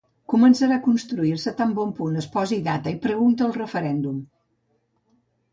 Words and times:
Començarà 0.31 0.77
a 0.79 0.81
construir-se 0.85 1.53
tan 1.59 1.75
bon 1.81 1.93
punt 1.99 2.17
es 2.23 2.29
posi 2.37 2.59
data 2.71 2.95
i 2.97 2.99
pregunta 3.07 3.47
al 3.49 3.55
referèndum. 3.59 4.17